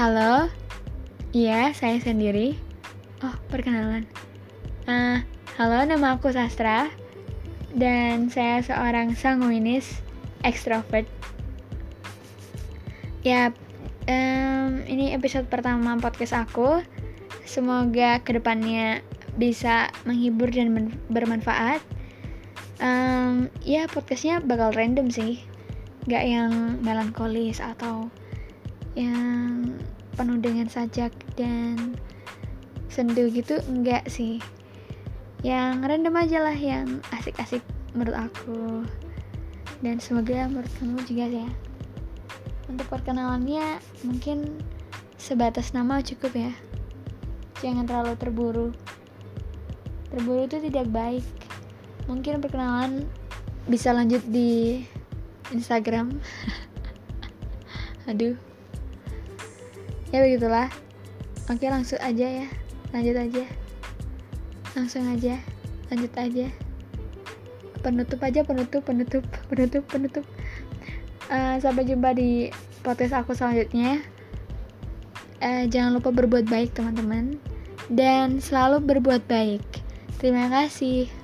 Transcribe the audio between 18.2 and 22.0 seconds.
ke depannya bisa menghibur dan bermanfaat.